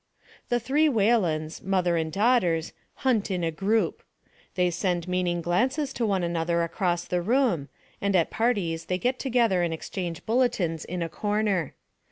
"The 0.49 0.59
three 0.59 0.87
Whalens 0.89 1.61
mother 1.61 1.95
and 1.95 2.11
daughters 2.11 2.73
hunt 3.05 3.29
in 3.29 3.43
a 3.43 3.51
group. 3.51 4.01
They 4.55 4.71
send 4.71 5.07
meaning 5.07 5.43
glances 5.43 5.93
to 5.93 6.07
one 6.07 6.23
an 6.23 6.31
EDNA 6.31 6.39
FERRER 6.47 6.67
295 6.69 6.69
other 6.69 6.73
across 6.73 7.05
the 7.05 7.21
room, 7.21 7.69
and 8.01 8.15
at 8.15 8.31
parties 8.31 8.85
they 8.85 8.97
get 8.97 9.19
together 9.19 9.61
and 9.61 9.71
exchange 9.75 10.25
bulletins 10.25 10.85
in 10.85 11.03
a 11.03 11.07
corner. 11.09 11.75